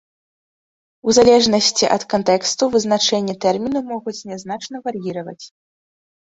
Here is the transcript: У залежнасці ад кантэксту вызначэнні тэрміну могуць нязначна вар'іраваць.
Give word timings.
У 1.11 1.13
залежнасці 1.17 1.85
ад 1.95 2.05
кантэксту 2.13 2.63
вызначэнні 2.77 3.35
тэрміну 3.45 3.79
могуць 3.91 4.15
нязначна 4.31 4.75
вар'іраваць. 4.89 5.41